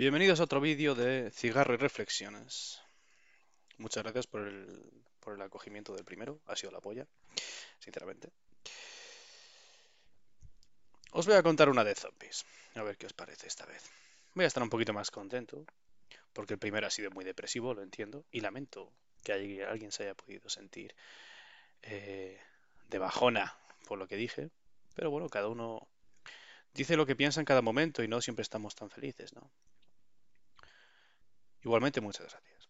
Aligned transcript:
Bienvenidos 0.00 0.40
a 0.40 0.44
otro 0.44 0.62
vídeo 0.62 0.94
de 0.94 1.30
Cigarro 1.30 1.74
y 1.74 1.76
Reflexiones. 1.76 2.80
Muchas 3.76 4.02
gracias 4.02 4.26
por 4.26 4.46
el, 4.46 5.42
acogimiento 5.42 5.92
del 5.92 6.06
primero, 6.06 6.40
ha 6.46 6.56
sido 6.56 6.72
la 6.72 6.80
polla, 6.80 7.06
sinceramente. 7.80 8.30
Os 11.10 11.26
voy 11.26 11.34
a 11.34 11.42
contar 11.42 11.68
una 11.68 11.84
de 11.84 11.94
zombies, 11.94 12.46
a 12.76 12.82
ver 12.82 12.96
qué 12.96 13.04
os 13.04 13.12
parece 13.12 13.46
esta 13.46 13.66
vez. 13.66 13.90
Voy 14.34 14.46
a 14.46 14.48
estar 14.48 14.62
un 14.62 14.70
poquito 14.70 14.94
más 14.94 15.10
contento, 15.10 15.66
porque 16.32 16.54
el 16.54 16.58
primero 16.58 16.86
ha 16.86 16.90
sido 16.90 17.10
muy 17.10 17.26
depresivo, 17.26 17.74
lo 17.74 17.82
entiendo, 17.82 18.24
y 18.32 18.40
lamento 18.40 18.90
que 19.22 19.34
alguien 19.34 19.92
se 19.92 20.04
haya 20.04 20.14
podido 20.14 20.48
sentir 20.48 20.94
eh, 21.82 22.40
de 22.88 22.98
bajona 22.98 23.54
por 23.86 23.98
lo 23.98 24.08
que 24.08 24.16
dije, 24.16 24.48
pero 24.94 25.10
bueno, 25.10 25.28
cada 25.28 25.48
uno 25.48 25.86
dice 26.72 26.96
lo 26.96 27.04
que 27.04 27.16
piensa 27.16 27.40
en 27.40 27.44
cada 27.44 27.60
momento 27.60 28.02
y 28.02 28.08
no 28.08 28.22
siempre 28.22 28.44
estamos 28.44 28.74
tan 28.74 28.88
felices, 28.88 29.34
¿no? 29.34 29.50
Igualmente, 31.62 32.00
muchas 32.00 32.30
gracias. 32.30 32.68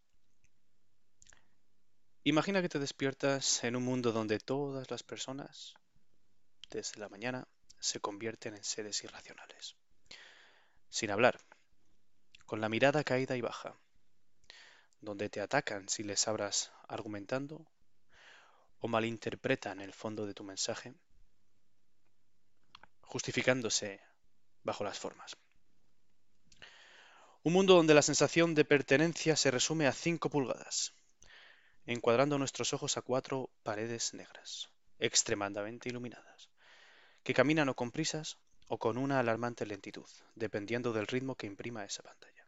Imagina 2.24 2.60
que 2.60 2.68
te 2.68 2.78
despiertas 2.78 3.64
en 3.64 3.76
un 3.76 3.84
mundo 3.84 4.12
donde 4.12 4.38
todas 4.38 4.90
las 4.90 5.02
personas, 5.02 5.74
desde 6.70 7.00
la 7.00 7.08
mañana, 7.08 7.48
se 7.78 8.00
convierten 8.00 8.54
en 8.54 8.64
seres 8.64 9.02
irracionales. 9.04 9.76
Sin 10.88 11.10
hablar, 11.10 11.40
con 12.44 12.60
la 12.60 12.68
mirada 12.68 13.04
caída 13.04 13.36
y 13.36 13.40
baja, 13.40 13.78
donde 15.00 15.30
te 15.30 15.40
atacan 15.40 15.88
si 15.88 16.02
les 16.02 16.28
abras 16.28 16.72
argumentando 16.88 17.66
o 18.80 18.88
malinterpretan 18.88 19.80
el 19.80 19.94
fondo 19.94 20.26
de 20.26 20.34
tu 20.34 20.44
mensaje, 20.44 20.94
justificándose 23.02 24.00
bajo 24.62 24.84
las 24.84 24.98
formas. 24.98 25.36
Un 27.42 27.54
mundo 27.54 27.74
donde 27.74 27.94
la 27.94 28.02
sensación 28.02 28.54
de 28.54 28.66
pertenencia 28.66 29.34
se 29.34 29.50
resume 29.50 29.86
a 29.86 29.92
5 29.92 30.28
pulgadas, 30.28 30.92
encuadrando 31.86 32.38
nuestros 32.38 32.74
ojos 32.74 32.98
a 32.98 33.02
cuatro 33.02 33.48
paredes 33.62 34.12
negras, 34.12 34.68
extremadamente 34.98 35.88
iluminadas, 35.88 36.50
que 37.22 37.32
caminan 37.32 37.70
o 37.70 37.74
con 37.74 37.92
prisas 37.92 38.36
o 38.68 38.78
con 38.78 38.98
una 38.98 39.18
alarmante 39.18 39.64
lentitud, 39.64 40.06
dependiendo 40.34 40.92
del 40.92 41.06
ritmo 41.06 41.34
que 41.34 41.46
imprima 41.46 41.84
esa 41.84 42.02
pantalla. 42.02 42.46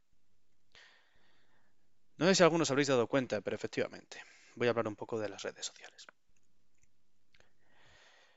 No 2.18 2.26
sé 2.26 2.34
si 2.34 2.42
algunos 2.42 2.70
habréis 2.70 2.88
dado 2.88 3.06
cuenta, 3.06 3.40
pero 3.40 3.56
efectivamente, 3.56 4.22
voy 4.56 4.66
a 4.66 4.70
hablar 4.70 4.88
un 4.88 4.96
poco 4.96 5.18
de 5.18 5.30
las 5.30 5.42
redes 5.42 5.64
sociales. 5.64 6.06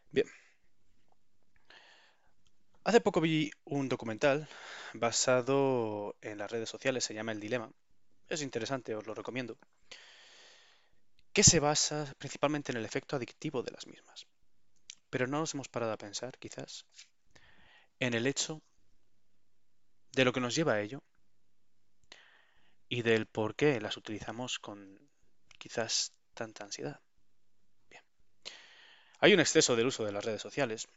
Bien, 0.09 0.27
Hace 2.85 3.01
poco 3.01 3.19
vi 3.19 3.49
un 3.63 3.89
documental 3.89 4.47
basado 4.93 6.15
en 6.21 6.37
las 6.37 6.51
redes 6.51 6.69
sociales, 6.69 7.03
se 7.03 7.15
llama 7.15 7.31
El 7.31 7.39
Dilema. 7.39 7.71
Es 8.29 8.43
interesante, 8.43 8.93
os 8.93 9.07
lo 9.07 9.15
recomiendo. 9.15 9.57
Que 11.33 11.41
se 11.41 11.59
basa 11.59 12.13
principalmente 12.19 12.71
en 12.71 12.77
el 12.77 12.85
efecto 12.85 13.15
adictivo 13.15 13.63
de 13.63 13.71
las 13.71 13.87
mismas. 13.87 14.27
Pero 15.09 15.25
no 15.25 15.39
nos 15.39 15.55
hemos 15.55 15.67
parado 15.67 15.93
a 15.93 15.97
pensar, 15.97 16.37
quizás, 16.37 16.85
en 17.99 18.13
el 18.13 18.27
hecho 18.27 18.61
de 20.11 20.23
lo 20.23 20.31
que 20.31 20.39
nos 20.41 20.53
lleva 20.53 20.73
a 20.73 20.81
ello 20.81 21.01
y 22.87 23.01
del 23.01 23.25
por 23.25 23.55
qué 23.55 23.81
las 23.81 23.97
utilizamos 23.97 24.59
con 24.59 25.09
quizás 25.57 26.13
tanta 26.35 26.65
ansiedad. 26.65 27.01
Bien. 27.89 28.03
Hay 29.21 29.33
un 29.33 29.39
exceso 29.39 29.75
del 29.75 29.87
uso 29.87 30.05
de 30.05 30.11
las 30.11 30.23
redes 30.23 30.43
sociales. 30.43 30.87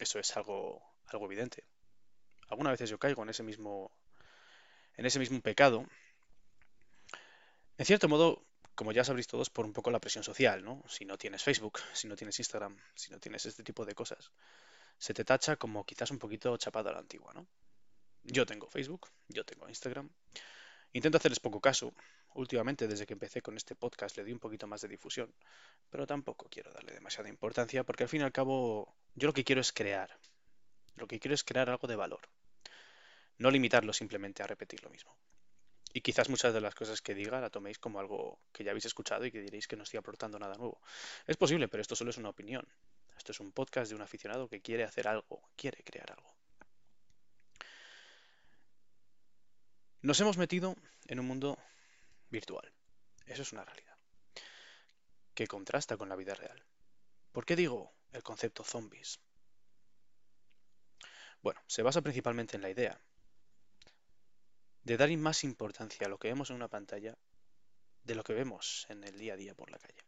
Eso 0.00 0.18
es 0.18 0.36
algo 0.36 0.91
algo 1.12 1.26
evidente. 1.26 1.64
Algunas 2.48 2.72
veces 2.72 2.90
yo 2.90 2.98
caigo 2.98 3.22
en 3.22 3.30
ese 3.30 3.42
mismo, 3.42 3.90
en 4.96 5.06
ese 5.06 5.18
mismo 5.18 5.40
pecado. 5.40 5.86
En 7.78 7.86
cierto 7.86 8.08
modo, 8.08 8.44
como 8.74 8.92
ya 8.92 9.04
sabréis 9.04 9.26
todos, 9.26 9.50
por 9.50 9.64
un 9.64 9.72
poco 9.72 9.90
la 9.90 10.00
presión 10.00 10.24
social, 10.24 10.64
¿no? 10.64 10.82
Si 10.88 11.04
no 11.04 11.18
tienes 11.18 11.42
Facebook, 11.42 11.78
si 11.94 12.08
no 12.08 12.16
tienes 12.16 12.38
Instagram, 12.38 12.76
si 12.94 13.10
no 13.10 13.18
tienes 13.18 13.46
este 13.46 13.62
tipo 13.62 13.84
de 13.84 13.94
cosas, 13.94 14.30
se 14.98 15.14
te 15.14 15.24
tacha 15.24 15.56
como 15.56 15.84
quizás 15.84 16.10
un 16.10 16.18
poquito 16.18 16.56
chapado 16.56 16.90
a 16.90 16.92
la 16.92 16.98
antigua, 16.98 17.32
¿no? 17.34 17.46
Yo 18.24 18.46
tengo 18.46 18.68
Facebook, 18.68 19.08
yo 19.28 19.44
tengo 19.44 19.68
Instagram. 19.68 20.08
Intento 20.92 21.18
hacerles 21.18 21.40
poco 21.40 21.60
caso. 21.60 21.94
Últimamente, 22.34 22.86
desde 22.86 23.06
que 23.06 23.14
empecé 23.14 23.42
con 23.42 23.56
este 23.56 23.74
podcast, 23.74 24.16
le 24.16 24.24
di 24.24 24.32
un 24.32 24.38
poquito 24.38 24.66
más 24.66 24.80
de 24.80 24.88
difusión, 24.88 25.34
pero 25.90 26.06
tampoco 26.06 26.48
quiero 26.48 26.72
darle 26.72 26.92
demasiada 26.92 27.28
importancia 27.28 27.84
porque 27.84 28.04
al 28.04 28.08
fin 28.08 28.20
y 28.20 28.24
al 28.24 28.32
cabo 28.32 28.94
yo 29.14 29.26
lo 29.26 29.34
que 29.34 29.44
quiero 29.44 29.60
es 29.60 29.72
crear, 29.72 30.16
lo 30.96 31.06
que 31.06 31.18
quiero 31.18 31.34
es 31.34 31.44
crear 31.44 31.68
algo 31.70 31.88
de 31.88 31.96
valor, 31.96 32.20
no 33.38 33.50
limitarlo 33.50 33.92
simplemente 33.92 34.42
a 34.42 34.46
repetir 34.46 34.82
lo 34.82 34.90
mismo. 34.90 35.16
Y 35.94 36.00
quizás 36.00 36.28
muchas 36.30 36.54
de 36.54 36.60
las 36.60 36.74
cosas 36.74 37.02
que 37.02 37.14
diga 37.14 37.40
la 37.40 37.50
toméis 37.50 37.78
como 37.78 38.00
algo 38.00 38.40
que 38.52 38.64
ya 38.64 38.70
habéis 38.70 38.86
escuchado 38.86 39.26
y 39.26 39.30
que 39.30 39.40
diréis 39.40 39.68
que 39.68 39.76
no 39.76 39.82
estoy 39.82 39.98
aportando 39.98 40.38
nada 40.38 40.54
nuevo. 40.54 40.80
Es 41.26 41.36
posible, 41.36 41.68
pero 41.68 41.82
esto 41.82 41.94
solo 41.94 42.10
es 42.10 42.16
una 42.16 42.30
opinión. 42.30 42.66
Esto 43.16 43.32
es 43.32 43.40
un 43.40 43.52
podcast 43.52 43.90
de 43.90 43.96
un 43.96 44.02
aficionado 44.02 44.48
que 44.48 44.62
quiere 44.62 44.84
hacer 44.84 45.06
algo, 45.06 45.42
quiere 45.54 45.82
crear 45.84 46.10
algo. 46.12 46.34
Nos 50.00 50.18
hemos 50.18 50.38
metido 50.38 50.76
en 51.06 51.20
un 51.20 51.26
mundo 51.26 51.58
virtual. 52.30 52.72
Eso 53.26 53.42
es 53.42 53.52
una 53.52 53.64
realidad. 53.64 53.96
Que 55.34 55.46
contrasta 55.46 55.96
con 55.96 56.08
la 56.08 56.16
vida 56.16 56.34
real. 56.34 56.64
¿Por 57.32 57.44
qué 57.44 57.54
digo 57.54 57.92
el 58.12 58.22
concepto 58.22 58.64
zombies? 58.64 59.20
Bueno, 61.42 61.60
se 61.66 61.82
basa 61.82 62.02
principalmente 62.02 62.56
en 62.56 62.62
la 62.62 62.70
idea 62.70 63.00
de 64.84 64.96
dar 64.96 65.10
más 65.16 65.44
importancia 65.44 66.06
a 66.06 66.10
lo 66.10 66.18
que 66.18 66.28
vemos 66.28 66.50
en 66.50 66.56
una 66.56 66.68
pantalla 66.68 67.16
de 68.04 68.14
lo 68.14 68.24
que 68.24 68.32
vemos 68.32 68.86
en 68.88 69.04
el 69.04 69.18
día 69.18 69.34
a 69.34 69.36
día 69.36 69.54
por 69.54 69.70
la 69.70 69.78
calle. 69.78 70.04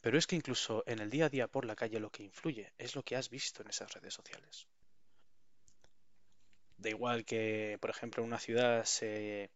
Pero 0.00 0.16
es 0.18 0.26
que 0.26 0.36
incluso 0.36 0.82
en 0.86 1.00
el 1.00 1.10
día 1.10 1.26
a 1.26 1.28
día 1.28 1.48
por 1.48 1.64
la 1.64 1.76
calle 1.76 2.00
lo 2.00 2.10
que 2.10 2.22
influye 2.22 2.72
es 2.78 2.94
lo 2.94 3.02
que 3.02 3.16
has 3.16 3.28
visto 3.28 3.62
en 3.62 3.68
esas 3.68 3.92
redes 3.92 4.14
sociales. 4.14 4.66
Da 6.78 6.88
igual 6.88 7.24
que, 7.26 7.76
por 7.80 7.90
ejemplo, 7.90 8.22
en 8.22 8.28
una 8.28 8.38
ciudad 8.38 8.84
se 8.84 9.50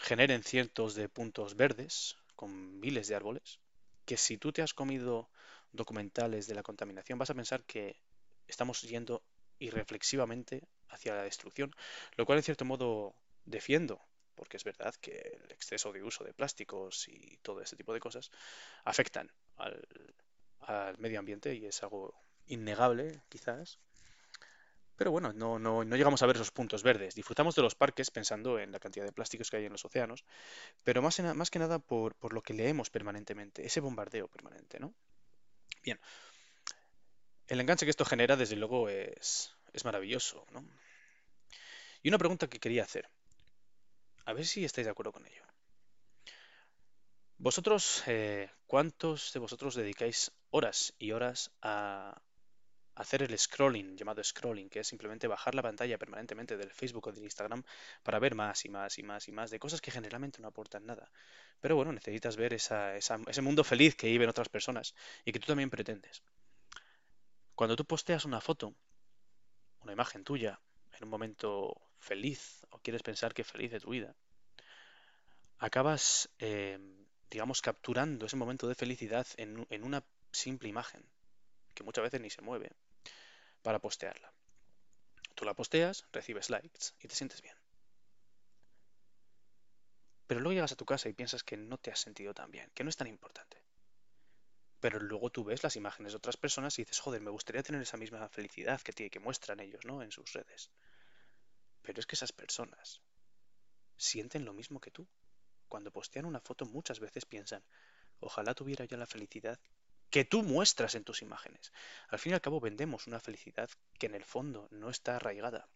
generen 0.00 0.42
cientos 0.42 0.94
de 0.94 1.08
puntos 1.08 1.54
verdes 1.54 2.16
con 2.36 2.78
miles 2.80 3.08
de 3.08 3.14
árboles, 3.14 3.58
que 4.04 4.16
si 4.16 4.36
tú 4.36 4.52
te 4.52 4.62
has 4.62 4.74
comido 4.74 5.30
documentales 5.72 6.46
de 6.46 6.54
la 6.54 6.62
contaminación 6.62 7.18
vas 7.18 7.30
a 7.30 7.34
pensar 7.34 7.64
que 7.64 7.96
estamos 8.46 8.82
yendo 8.82 9.22
y 9.58 9.70
reflexivamente 9.70 10.62
hacia 10.88 11.14
la 11.14 11.22
destrucción, 11.22 11.74
lo 12.16 12.26
cual 12.26 12.38
en 12.38 12.44
cierto 12.44 12.64
modo 12.64 13.14
defiendo, 13.44 14.00
porque 14.34 14.56
es 14.56 14.64
verdad 14.64 14.94
que 15.00 15.40
el 15.42 15.50
exceso 15.50 15.92
de 15.92 16.02
uso 16.02 16.24
de 16.24 16.32
plásticos 16.32 17.08
y 17.08 17.38
todo 17.42 17.60
ese 17.60 17.76
tipo 17.76 17.92
de 17.92 18.00
cosas 18.00 18.30
afectan 18.84 19.30
al, 19.56 19.86
medio 20.98 21.18
ambiente 21.18 21.54
y 21.54 21.66
es 21.66 21.82
algo 21.82 22.14
innegable 22.46 23.20
quizás. 23.28 23.78
Pero 24.96 25.12
bueno, 25.12 25.32
no, 25.32 25.58
no, 25.58 25.84
no, 25.84 25.96
llegamos 25.96 26.22
a 26.22 26.26
ver 26.26 26.36
esos 26.36 26.50
puntos 26.50 26.82
verdes. 26.82 27.14
Disfrutamos 27.14 27.54
de 27.54 27.62
los 27.62 27.76
parques 27.76 28.10
pensando 28.10 28.58
en 28.58 28.72
la 28.72 28.80
cantidad 28.80 29.04
de 29.04 29.12
plásticos 29.12 29.48
que 29.48 29.56
hay 29.56 29.64
en 29.64 29.72
los 29.72 29.84
océanos, 29.84 30.24
pero 30.82 31.02
más, 31.02 31.20
más 31.20 31.50
que 31.50 31.60
nada 31.60 31.78
por, 31.78 32.16
por 32.16 32.32
lo 32.32 32.42
que 32.42 32.52
leemos 32.52 32.90
permanentemente, 32.90 33.64
ese 33.64 33.80
bombardeo 33.80 34.26
permanente, 34.28 34.80
¿no? 34.80 34.92
Bien, 35.82 36.00
el 37.48 37.60
enganche 37.60 37.86
que 37.86 37.90
esto 37.90 38.04
genera, 38.04 38.36
desde 38.36 38.56
luego, 38.56 38.88
es, 38.88 39.54
maravilloso, 39.84 40.46
¿no? 40.50 40.64
Y 42.02 42.08
una 42.08 42.18
pregunta 42.18 42.48
que 42.48 42.60
quería 42.60 42.82
hacer. 42.82 43.08
A 44.26 44.32
ver 44.32 44.46
si 44.46 44.64
estáis 44.64 44.86
de 44.86 44.90
acuerdo 44.90 45.12
con 45.12 45.26
ello. 45.26 45.42
Vosotros, 47.38 48.02
eh, 48.06 48.50
¿cuántos 48.66 49.32
de 49.32 49.40
vosotros 49.40 49.74
dedicáis 49.74 50.32
horas 50.50 50.94
y 50.98 51.12
horas 51.12 51.50
a 51.62 52.20
hacer 52.96 53.22
el 53.22 53.38
scrolling, 53.38 53.96
llamado 53.96 54.22
scrolling, 54.22 54.68
que 54.68 54.80
es 54.80 54.88
simplemente 54.88 55.28
bajar 55.28 55.54
la 55.54 55.62
pantalla 55.62 55.96
permanentemente 55.98 56.56
del 56.56 56.72
Facebook 56.72 57.06
o 57.06 57.12
del 57.12 57.22
Instagram 57.22 57.62
para 58.02 58.18
ver 58.18 58.34
más 58.34 58.64
y 58.64 58.68
más 58.68 58.98
y 58.98 59.04
más 59.04 59.28
y 59.28 59.32
más 59.32 59.50
de 59.50 59.60
cosas 59.60 59.80
que 59.80 59.92
generalmente 59.92 60.42
no 60.42 60.48
aportan 60.48 60.84
nada? 60.84 61.10
Pero 61.60 61.76
bueno, 61.76 61.92
necesitas 61.92 62.36
ver 62.36 62.54
ese 62.54 63.42
mundo 63.42 63.62
feliz 63.62 63.94
que 63.94 64.08
viven 64.08 64.28
otras 64.28 64.48
personas 64.48 64.94
y 65.24 65.30
que 65.30 65.38
tú 65.38 65.46
también 65.46 65.70
pretendes. 65.70 66.22
Cuando 67.58 67.74
tú 67.74 67.84
posteas 67.84 68.24
una 68.24 68.40
foto, 68.40 68.72
una 69.80 69.92
imagen 69.92 70.22
tuya, 70.22 70.60
en 70.92 71.02
un 71.02 71.10
momento 71.10 71.74
feliz, 71.98 72.64
o 72.70 72.78
quieres 72.78 73.02
pensar 73.02 73.34
que 73.34 73.42
feliz 73.42 73.72
de 73.72 73.80
tu 73.80 73.90
vida, 73.90 74.14
acabas, 75.58 76.30
eh, 76.38 76.78
digamos, 77.28 77.60
capturando 77.60 78.26
ese 78.26 78.36
momento 78.36 78.68
de 78.68 78.76
felicidad 78.76 79.26
en, 79.38 79.66
en 79.70 79.82
una 79.82 80.04
simple 80.30 80.68
imagen, 80.68 81.04
que 81.74 81.82
muchas 81.82 82.04
veces 82.04 82.20
ni 82.20 82.30
se 82.30 82.42
mueve, 82.42 82.70
para 83.64 83.80
postearla. 83.80 84.32
Tú 85.34 85.44
la 85.44 85.54
posteas, 85.54 86.06
recibes 86.12 86.50
likes 86.50 86.92
y 87.00 87.08
te 87.08 87.16
sientes 87.16 87.42
bien. 87.42 87.56
Pero 90.28 90.38
luego 90.38 90.54
llegas 90.54 90.70
a 90.70 90.76
tu 90.76 90.84
casa 90.84 91.08
y 91.08 91.12
piensas 91.12 91.42
que 91.42 91.56
no 91.56 91.76
te 91.76 91.90
has 91.90 91.98
sentido 91.98 92.32
tan 92.34 92.52
bien, 92.52 92.70
que 92.72 92.84
no 92.84 92.90
es 92.90 92.96
tan 92.96 93.08
importante. 93.08 93.67
Pero 94.80 95.00
luego 95.00 95.30
tú 95.30 95.44
ves 95.44 95.62
las 95.62 95.76
imágenes 95.76 96.12
de 96.12 96.18
otras 96.18 96.36
personas 96.36 96.78
y 96.78 96.82
dices, 96.82 97.00
joder, 97.00 97.20
me 97.20 97.30
gustaría 97.30 97.62
tener 97.62 97.82
esa 97.82 97.96
misma 97.96 98.28
felicidad 98.28 98.80
que, 98.80 98.92
tiene, 98.92 99.10
que 99.10 99.18
muestran 99.18 99.60
ellos, 99.60 99.84
¿no? 99.84 100.02
En 100.02 100.12
sus 100.12 100.32
redes. 100.32 100.70
Pero 101.82 102.00
es 102.00 102.06
que 102.06 102.14
esas 102.14 102.32
personas 102.32 103.00
sienten 103.96 104.44
lo 104.44 104.52
mismo 104.52 104.80
que 104.80 104.90
tú. 104.90 105.06
Cuando 105.68 105.90
postean 105.90 106.24
una 106.24 106.40
foto 106.40 106.64
muchas 106.64 107.00
veces 107.00 107.24
piensan, 107.24 107.64
ojalá 108.20 108.54
tuviera 108.54 108.84
yo 108.84 108.96
la 108.96 109.06
felicidad 109.06 109.58
que 110.10 110.24
tú 110.24 110.42
muestras 110.42 110.94
en 110.94 111.04
tus 111.04 111.22
imágenes. 111.22 111.72
Al 112.08 112.18
fin 112.18 112.32
y 112.32 112.34
al 112.34 112.40
cabo 112.40 112.60
vendemos 112.60 113.06
una 113.06 113.20
felicidad 113.20 113.68
que 113.98 114.06
en 114.06 114.14
el 114.14 114.24
fondo 114.24 114.68
no 114.70 114.90
está 114.90 115.16
arraigada. 115.16 115.68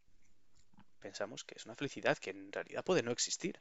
Pensamos 1.00 1.44
que 1.44 1.56
es 1.56 1.66
una 1.66 1.74
felicidad 1.74 2.16
que 2.18 2.30
en 2.30 2.52
realidad 2.52 2.84
puede 2.84 3.02
no 3.02 3.10
existir. 3.10 3.60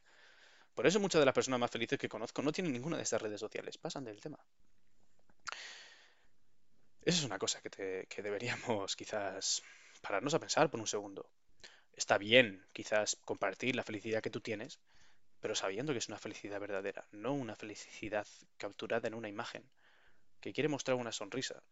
Por 0.73 0.87
eso 0.87 0.99
muchas 0.99 1.19
de 1.19 1.25
las 1.25 1.35
personas 1.35 1.59
más 1.59 1.71
felices 1.71 1.99
que 1.99 2.07
conozco 2.07 2.41
no 2.41 2.51
tienen 2.51 2.71
ninguna 2.71 2.95
de 2.95 3.03
estas 3.03 3.21
redes 3.21 3.39
sociales, 3.39 3.77
pasan 3.77 4.05
del 4.05 4.21
tema. 4.21 4.39
Esa 7.03 7.19
es 7.19 7.25
una 7.25 7.39
cosa 7.39 7.61
que, 7.61 8.05
que 8.07 8.21
deberíamos 8.21 8.95
quizás 8.95 9.63
pararnos 10.01 10.33
a 10.33 10.39
pensar 10.39 10.69
por 10.69 10.79
un 10.79 10.87
segundo. 10.87 11.29
Está 11.93 12.17
bien 12.17 12.65
quizás 12.73 13.17
compartir 13.25 13.75
la 13.75 13.83
felicidad 13.83 14.21
que 14.21 14.29
tú 14.29 14.39
tienes, 14.39 14.79
pero 15.39 15.55
sabiendo 15.55 15.93
que 15.93 15.99
es 15.99 16.07
una 16.07 16.19
felicidad 16.19 16.59
verdadera, 16.59 17.07
no 17.11 17.33
una 17.33 17.55
felicidad 17.55 18.27
capturada 18.57 19.07
en 19.07 19.15
una 19.15 19.29
imagen, 19.29 19.63
que 20.39 20.53
quiere 20.53 20.69
mostrar 20.69 20.97
una 20.97 21.11
sonrisa, 21.11 21.63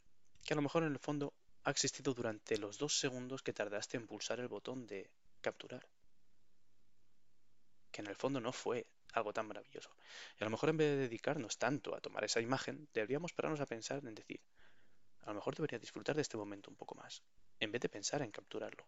que 0.44 0.54
a 0.54 0.56
lo 0.56 0.62
mejor 0.62 0.84
en 0.84 0.92
el 0.92 1.00
fondo 1.00 1.34
ha 1.64 1.72
existido 1.72 2.14
durante 2.14 2.58
los 2.58 2.78
dos 2.78 3.00
segundos 3.00 3.44
que 3.44 3.54
tardaste 3.54 3.98
en 3.98 4.08
pulsar 4.08 4.40
el 4.40 4.48
botón 4.48 4.88
de 4.88 5.10
capturar. 5.42 5.88
Que 7.92 8.02
en 8.02 8.08
el 8.08 8.16
fondo 8.16 8.40
no 8.40 8.52
fue 8.52 8.88
algo 9.14 9.34
tan 9.34 9.48
maravilloso. 9.48 9.92
Y 10.40 10.44
a 10.44 10.46
lo 10.46 10.52
mejor 10.52 10.70
en 10.70 10.78
vez 10.78 10.90
de 10.92 10.98
dedicarnos 10.98 11.58
tanto 11.58 11.96
a 11.96 12.02
tomar 12.02 12.24
esa 12.24 12.42
imagen, 12.42 12.88
deberíamos 12.94 13.34
pararnos 13.34 13.60
a 13.60 13.66
pensar 13.66 14.00
en 14.06 14.16
decir, 14.16 14.40
a 15.24 15.28
lo 15.28 15.36
mejor 15.36 15.56
debería 15.56 15.80
disfrutar 15.80 16.16
de 16.16 16.22
este 16.22 16.38
momento 16.38 16.70
un 16.70 16.76
poco 16.76 16.96
más, 16.96 17.24
en 17.60 17.72
vez 17.72 17.82
de 17.82 17.90
pensar 17.90 18.22
en 18.22 18.32
capturarlo. 18.32 18.86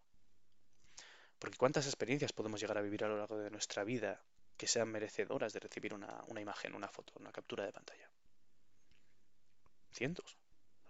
Porque 1.38 1.58
cuántas 1.58 1.86
experiencias 1.86 2.32
podemos 2.32 2.60
llegar 2.60 2.78
a 2.78 2.82
vivir 2.82 3.04
a 3.04 3.08
lo 3.08 3.18
largo 3.18 3.38
de 3.38 3.50
nuestra 3.50 3.84
vida 3.84 4.22
que 4.56 4.68
sean 4.68 4.88
merecedoras 4.88 5.52
de 5.52 5.60
recibir 5.60 5.92
una, 5.92 6.24
imagen, 6.40 6.74
una 6.74 6.88
foto, 6.88 7.12
una 7.16 7.32
captura 7.32 7.64
de 7.64 7.72
pantalla. 7.72 8.08
Cientos, 9.92 10.38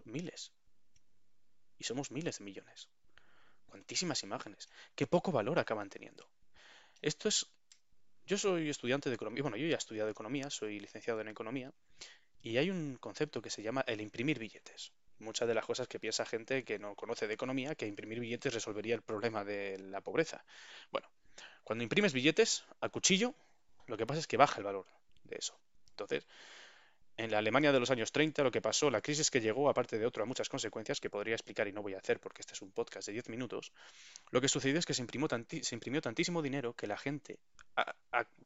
miles. 0.05 0.53
Y 1.79 1.85
somos 1.85 2.11
miles 2.11 2.39
de 2.39 2.45
millones. 2.45 2.89
Cuantísimas 3.67 4.23
imágenes. 4.23 4.69
Qué 4.95 5.07
poco 5.07 5.33
valor 5.33 5.59
acaban 5.59 5.89
teniendo. 5.89 6.29
Esto 7.01 7.29
es... 7.29 7.47
Yo 8.27 8.37
soy 8.37 8.69
estudiante 8.69 9.09
de 9.09 9.17
economía, 9.17 9.43
bueno, 9.43 9.57
yo 9.57 9.67
ya 9.67 9.75
he 9.75 9.79
estudiado 9.79 10.11
economía, 10.11 10.51
soy 10.51 10.79
licenciado 10.79 11.21
en 11.23 11.29
economía, 11.29 11.73
y 12.43 12.59
hay 12.59 12.71
un 12.71 12.97
concepto 12.97 13.41
que 13.41 13.51
se 13.51 13.63
llama 13.63 13.85
el 13.87 14.01
imprimir 14.01 14.39
billetes. 14.39 14.93
Muchas 15.23 15.47
de 15.47 15.55
las 15.55 15.65
cosas 15.65 15.87
que 15.89 16.01
piensa 16.01 16.27
gente 16.27 16.65
que 16.65 16.79
no 16.79 16.95
conoce 16.95 17.27
de 17.27 17.35
economía, 17.35 17.75
que 17.75 17.87
imprimir 17.87 18.19
billetes 18.21 18.53
resolvería 18.53 18.95
el 18.95 19.03
problema 19.03 19.45
de 19.45 19.79
la 19.79 20.01
pobreza. 20.01 20.45
Bueno, 20.91 21.09
cuando 21.63 21.85
imprimes 21.85 22.13
billetes 22.13 22.65
a 22.81 22.89
cuchillo, 22.89 23.35
lo 23.87 23.97
que 23.97 24.07
pasa 24.07 24.21
es 24.21 24.27
que 24.27 24.37
baja 24.37 24.59
el 24.59 24.65
valor 24.65 24.87
de 25.25 25.37
eso. 25.39 25.57
Entonces, 25.91 26.27
en 27.17 27.31
la 27.31 27.39
Alemania 27.39 27.73
de 27.73 27.79
los 27.79 27.91
años 27.91 28.11
30 28.11 28.43
lo 28.43 28.51
que 28.51 28.61
pasó, 28.61 28.91
la 28.91 29.01
crisis 29.01 29.31
que 29.31 29.41
llegó, 29.41 29.69
aparte 29.69 29.99
de 29.99 30.07
otras 30.07 30.27
muchas 30.27 30.49
consecuencias 30.49 31.01
que 31.01 31.11
podría 31.11 31.35
explicar 31.35 31.69
y 31.69 31.73
no 31.73 31.83
voy 31.83 31.95
a 31.95 31.99
hacer 31.99 32.19
porque 32.19 32.41
este 32.41 32.55
es 32.55 32.63
un 32.63 32.73
podcast 32.73 33.07
de 33.07 33.13
10 33.13 33.29
minutos, 33.29 33.73
lo 34.31 34.41
que 34.41 34.49
sucedió 34.49 34.79
es 34.79 34.87
que 34.87 34.95
se, 34.95 35.05
se 35.63 35.75
imprimió 35.75 36.01
tantísimo 36.01 36.43
dinero 36.43 36.75
que 36.75 36.87
la 36.87 36.97
gente 36.97 37.39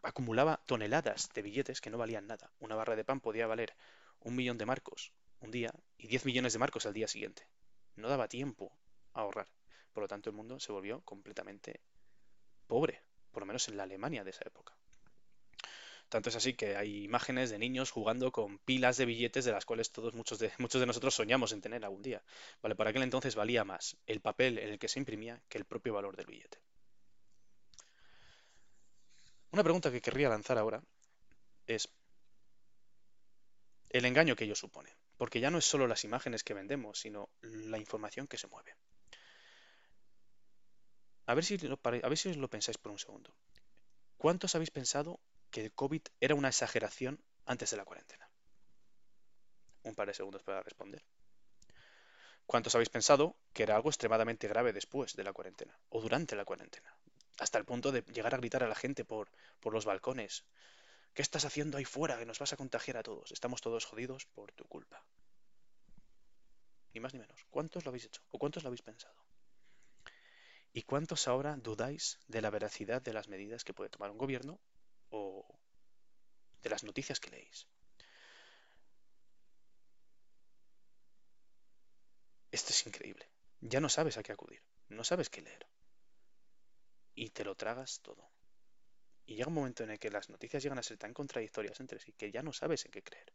acumulaba 0.03 0.61
toneladas 0.67 1.31
de 1.33 1.43
billetes 1.43 1.81
que 1.81 1.91
no 1.91 1.99
valían 1.99 2.27
nada. 2.27 2.51
Una 2.61 2.75
barra 2.75 2.97
de 2.97 3.05
pan 3.05 3.21
podía 3.21 3.47
valer 3.47 3.75
un 4.21 4.35
millón 4.35 4.59
de 4.59 4.67
marcos 4.67 5.13
un 5.41 5.51
día 5.51 5.73
y 5.99 6.09
10 6.09 6.25
millones 6.25 6.53
de 6.53 6.59
marcos 6.59 6.87
al 6.87 6.95
día 6.95 7.09
siguiente. 7.09 7.47
No 7.97 8.09
daba 8.09 8.29
tiempo 8.29 8.73
a 9.13 9.21
ahorrar. 9.21 9.49
Por 9.93 10.03
lo 10.03 10.09
tanto, 10.09 10.31
el 10.31 10.37
mundo 10.37 10.61
se 10.61 10.73
volvió 10.73 11.01
completamente 11.03 11.81
pobre, 12.67 13.03
por 13.33 13.43
lo 13.43 13.47
menos 13.47 13.69
en 13.69 13.77
la 13.77 13.85
Alemania 13.85 14.25
de 14.25 14.31
esa 14.31 14.45
época. 14.47 14.77
Tanto 16.09 16.29
es 16.29 16.37
así 16.37 16.55
que 16.55 16.77
hay 16.77 17.05
imágenes 17.05 17.51
de 17.51 17.59
niños 17.59 17.91
jugando 17.91 18.31
con 18.31 18.59
pilas 18.59 18.97
de 18.97 19.07
billetes 19.07 19.45
de 19.45 19.53
las 19.53 19.65
cuales 19.65 19.91
todos 19.91 20.15
muchos 20.15 20.39
de, 20.39 20.53
muchos 20.59 20.81
de 20.81 20.87
nosotros 20.87 21.15
soñamos 21.15 21.53
en 21.53 21.61
tener 21.61 21.85
algún 21.85 22.03
día. 22.03 22.23
Vale, 22.63 22.77
para 22.77 22.91
aquel 22.91 23.03
entonces 23.03 23.35
valía 23.35 23.65
más 23.65 23.97
el 24.07 24.21
papel 24.21 24.59
en 24.59 24.71
el 24.71 24.79
que 24.79 24.89
se 24.89 25.01
imprimía 25.01 25.43
que 25.49 25.59
el 25.59 25.65
propio 25.65 25.95
valor 25.95 26.17
del 26.17 26.27
billete. 26.27 26.61
Una 29.51 29.65
pregunta 29.65 29.91
que 29.91 30.01
querría 30.01 30.29
lanzar 30.29 30.59
ahora 30.59 30.83
es 31.67 31.89
el 33.89 34.05
engaño 34.05 34.37
que 34.37 34.45
ello 34.45 34.55
supone, 34.55 34.91
porque 35.17 35.41
ya 35.41 35.51
no 35.51 35.59
es 35.59 35.65
solo 35.65 35.87
las 35.87 36.05
imágenes 36.05 36.45
que 36.45 36.55
vendemos, 36.55 37.01
sino 37.01 37.29
la 37.41 37.79
información 37.79 38.27
que 38.27 38.39
se 38.39 38.47
mueve. 38.47 38.77
A 41.27 41.35
ver 41.35 41.45
si 41.45 41.57
a 41.57 42.09
ver 42.09 42.19
si 42.19 42.29
os 42.29 42.37
lo 42.37 42.49
pensáis 42.49 42.79
por 42.79 42.93
un 42.93 42.99
segundo. 42.99 43.35
¿Cuántos 44.17 44.55
habéis 44.55 44.71
pensado 44.71 45.21
que 45.51 45.65
el 45.65 45.73
COVID 45.73 46.03
era 46.21 46.35
una 46.35 46.49
exageración 46.49 47.21
antes 47.45 47.71
de 47.71 47.77
la 47.77 47.85
cuarentena? 47.85 48.31
Un 49.83 49.95
par 49.95 50.09
de 50.09 50.15
segundos 50.15 50.43
para 50.43 50.63
responder. 50.63 51.05
¿Cuántos 52.47 52.75
habéis 52.75 52.91
pensado 52.91 53.37
que 53.53 53.65
era 53.65 53.75
algo 53.75 53.91
extremadamente 53.91 54.47
grave 54.47 54.73
después 54.73 55.17
de 55.17 55.25
la 55.25 55.33
cuarentena 55.33 55.77
o 55.89 56.01
durante 56.01 56.37
la 56.37 56.45
cuarentena? 56.45 56.95
Hasta 57.39 57.59
el 57.59 57.65
punto 57.65 57.91
de 57.91 58.03
llegar 58.03 58.35
a 58.35 58.39
gritar 58.39 58.63
a 58.63 58.69
la 58.69 58.77
gente 58.77 59.05
por, 59.05 59.31
por 59.61 59.73
los 59.73 59.85
balcones. 59.85 60.45
¿Qué 61.17 61.23
estás 61.23 61.45
haciendo 61.47 61.79
ahí 61.79 61.85
fuera? 61.85 62.19
Que 62.19 62.27
nos 62.27 62.39
vas 62.39 62.53
a 62.53 62.57
contagiar 62.57 62.99
a 62.99 63.03
todos. 63.03 63.33
Estamos 63.33 63.61
todos 63.63 63.87
jodidos 63.87 64.27
por 64.27 64.53
tu 64.53 64.65
culpa. 64.67 65.03
Ni 66.93 67.01
más 67.01 67.15
ni 67.15 67.21
menos. 67.21 67.45
¿Cuántos 67.51 67.85
lo 67.85 67.89
habéis 67.89 68.05
hecho? 68.05 68.23
¿O 68.31 68.39
cuántos 68.39 68.63
lo 68.63 68.69
habéis 68.69 68.83
pensado? 68.83 69.17
¿Y 70.73 70.83
cuántos 70.83 71.27
ahora 71.27 71.57
dudáis 71.57 72.21
de 72.29 72.43
la 72.43 72.51
veracidad 72.51 73.03
de 73.03 73.15
las 73.15 73.29
medidas 73.29 73.65
que 73.65 73.73
puede 73.73 73.91
tomar 73.91 74.11
un 74.11 74.19
gobierno 74.19 74.61
o 75.09 75.59
de 76.63 76.71
las 76.71 76.85
noticias 76.85 77.21
que 77.21 77.31
leéis. 77.31 77.67
Esto 82.51 82.71
es 82.71 82.87
increíble. 82.87 83.31
Ya 83.61 83.81
no 83.81 83.89
sabes 83.89 84.19
a 84.19 84.23
qué 84.23 84.33
acudir, 84.33 84.63
no 84.89 85.05
sabes 85.05 85.31
qué 85.31 85.41
leer. 85.41 85.67
Y 87.15 87.31
te 87.31 87.45
lo 87.45 87.55
tragas 87.55 88.01
todo. 88.01 88.36
Y 89.27 89.35
llega 89.35 89.49
un 89.49 89.55
momento 89.55 89.83
en 89.83 89.91
el 89.91 89.99
que 89.99 90.11
las 90.11 90.31
noticias 90.31 90.63
llegan 90.63 90.79
a 90.79 90.83
ser 90.83 90.99
tan 90.99 91.13
contradictorias 91.13 91.81
entre 91.81 91.99
sí 91.99 92.13
que 92.13 92.31
ya 92.31 92.43
no 92.43 92.53
sabes 92.53 92.85
en 92.87 92.93
qué 92.93 93.03
creer. 93.03 93.33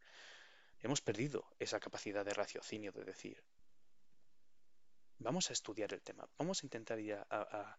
Hemos 0.79 1.01
perdido 1.01 1.45
esa 1.59 1.79
capacidad 1.79 2.25
de 2.25 2.33
raciocinio 2.33 2.91
de 2.91 3.03
decir, 3.03 3.43
vamos 5.19 5.49
a 5.49 5.54
estudiar 5.54 5.94
el 5.94 6.01
tema, 6.01 6.27
vamos 6.37 6.63
a 6.63 6.66
intentar 6.66 6.99
ir 6.99 7.13
a 7.13 7.77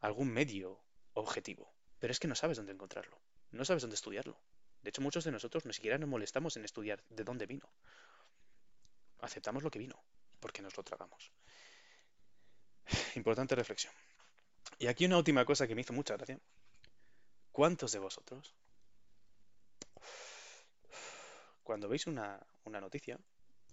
algún 0.00 0.28
medio 0.28 0.80
objetivo, 1.14 1.74
pero 1.98 2.12
es 2.12 2.20
que 2.20 2.28
no 2.28 2.34
sabes 2.34 2.58
dónde 2.58 2.72
encontrarlo, 2.72 3.18
no 3.50 3.64
sabes 3.64 3.82
dónde 3.82 3.96
estudiarlo. 3.96 4.38
De 4.82 4.90
hecho, 4.90 5.02
muchos 5.02 5.24
de 5.24 5.32
nosotros 5.32 5.64
ni 5.66 5.72
siquiera 5.72 5.98
nos 5.98 6.08
molestamos 6.08 6.56
en 6.56 6.64
estudiar 6.64 7.02
de 7.08 7.24
dónde 7.24 7.46
vino. 7.46 7.68
Aceptamos 9.18 9.64
lo 9.64 9.70
que 9.70 9.80
vino, 9.80 10.00
porque 10.38 10.62
nos 10.62 10.76
lo 10.76 10.84
tragamos. 10.84 11.32
Importante 13.16 13.56
reflexión. 13.56 13.92
Y 14.78 14.86
aquí 14.86 15.06
una 15.06 15.18
última 15.18 15.44
cosa 15.44 15.66
que 15.66 15.74
me 15.74 15.80
hizo 15.80 15.92
mucha 15.92 16.16
gracia. 16.16 16.38
¿Cuántos 17.56 17.90
de 17.92 17.98
vosotros, 17.98 18.54
cuando 21.64 21.88
veis 21.88 22.06
una, 22.06 22.38
noticia, 22.66 23.18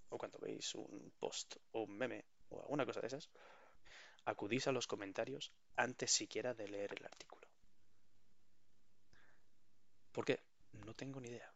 o 0.08 0.18
cuando 0.18 0.40
veis 0.40 0.74
un 0.76 1.12
post 1.20 1.58
o 1.74 1.82
un 1.82 1.98
meme 1.98 2.24
o 2.48 2.62
alguna 2.62 2.86
cosa 2.86 3.02
de 3.02 3.08
esas, 3.08 3.30
acudís 4.24 4.68
a 4.68 4.72
los 4.72 4.88
comentarios 4.88 5.52
antes 5.76 6.14
siquiera 6.14 6.54
de 6.54 6.70
leer 6.70 6.94
el 6.98 7.06
artículo? 7.06 7.46
¿Por 10.14 10.24
qué? 10.24 10.40
No 10.86 10.94
tengo 10.94 11.20
ni 11.20 11.28
idea. 11.28 11.52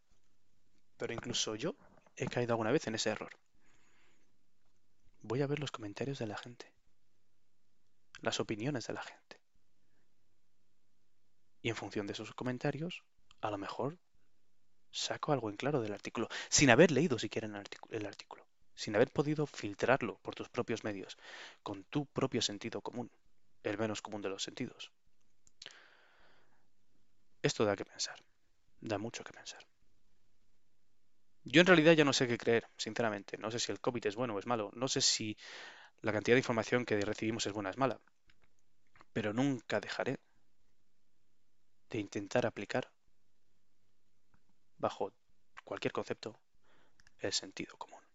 Pero 0.97 1.13
incluso 1.13 1.55
yo 1.55 1.77
he 2.17 2.27
caído 2.27 2.51
alguna 2.51 2.73
vez 2.73 2.85
en 2.87 2.95
ese 2.95 3.09
error. 3.09 3.39
Voy 5.21 5.41
a 5.41 5.47
ver 5.47 5.59
los 5.59 5.71
comentarios 5.71 6.19
de 6.19 6.27
la 6.27 6.37
gente. 6.37 6.73
Las 8.19 8.41
opiniones 8.41 8.85
de 8.85 8.93
la 8.95 9.01
gente. 9.01 9.36
Y 11.61 11.69
en 11.69 11.75
función 11.75 12.07
de 12.07 12.13
esos 12.13 12.33
comentarios, 12.33 13.03
a 13.41 13.51
lo 13.51 13.57
mejor 13.57 13.97
saco 14.91 15.31
algo 15.31 15.49
en 15.49 15.57
claro 15.57 15.81
del 15.81 15.93
artículo, 15.93 16.27
sin 16.49 16.69
haber 16.69 16.91
leído 16.91 17.19
siquiera 17.19 17.47
el 17.47 18.05
artículo, 18.05 18.45
sin 18.75 18.95
haber 18.95 19.11
podido 19.11 19.45
filtrarlo 19.45 20.17
por 20.19 20.35
tus 20.35 20.49
propios 20.49 20.83
medios, 20.83 21.17
con 21.63 21.83
tu 21.83 22.05
propio 22.05 22.41
sentido 22.41 22.81
común, 22.81 23.11
el 23.63 23.77
menos 23.77 24.01
común 24.01 24.21
de 24.21 24.29
los 24.29 24.43
sentidos. 24.43 24.91
Esto 27.41 27.65
da 27.65 27.75
que 27.75 27.85
pensar 27.85 28.17
da 28.81 28.97
mucho 28.97 29.23
que 29.23 29.33
pensar. 29.33 29.65
Yo 31.43 31.61
en 31.61 31.67
realidad 31.67 31.93
ya 31.93 32.03
no 32.03 32.13
sé 32.13 32.27
qué 32.27 32.37
creer, 32.37 32.67
sinceramente. 32.77 33.37
No 33.37 33.51
sé 33.51 33.59
si 33.59 33.71
el 33.71 33.79
COVID 33.79 34.05
es 34.05 34.15
bueno 34.15 34.35
o 34.35 34.39
es 34.39 34.45
malo. 34.45 34.71
No 34.75 34.87
sé 34.87 35.01
si 35.01 35.37
la 36.01 36.11
cantidad 36.11 36.35
de 36.35 36.39
información 36.39 36.85
que 36.85 36.99
recibimos 36.99 37.45
es 37.45 37.53
buena 37.53 37.69
o 37.69 37.71
es 37.71 37.77
mala. 37.77 37.99
Pero 39.13 39.33
nunca 39.33 39.79
dejaré 39.79 40.19
de 41.89 41.99
intentar 41.99 42.45
aplicar 42.45 42.91
bajo 44.77 45.13
cualquier 45.63 45.91
concepto 45.91 46.39
el 47.19 47.33
sentido 47.33 47.77
común. 47.77 48.06